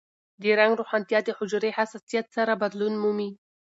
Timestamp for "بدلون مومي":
2.63-3.29